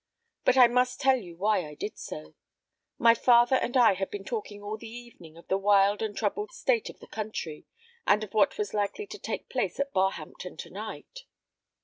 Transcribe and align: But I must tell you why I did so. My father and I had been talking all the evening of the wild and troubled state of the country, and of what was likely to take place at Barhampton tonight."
But 0.45 0.57
I 0.57 0.65
must 0.65 0.99
tell 0.99 1.17
you 1.17 1.37
why 1.37 1.63
I 1.63 1.75
did 1.75 1.95
so. 1.99 2.33
My 2.97 3.13
father 3.13 3.57
and 3.57 3.77
I 3.77 3.93
had 3.93 4.09
been 4.09 4.23
talking 4.23 4.59
all 4.63 4.75
the 4.75 4.89
evening 4.89 5.37
of 5.37 5.47
the 5.47 5.59
wild 5.59 6.01
and 6.01 6.17
troubled 6.17 6.49
state 6.53 6.89
of 6.89 6.99
the 6.99 7.05
country, 7.05 7.67
and 8.07 8.23
of 8.23 8.33
what 8.33 8.57
was 8.57 8.73
likely 8.73 9.05
to 9.05 9.19
take 9.19 9.47
place 9.47 9.79
at 9.79 9.93
Barhampton 9.93 10.57
tonight." 10.57 11.25